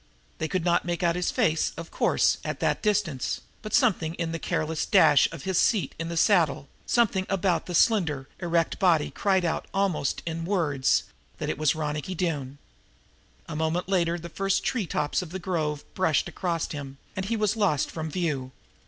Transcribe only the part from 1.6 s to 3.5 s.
of course, at that distance,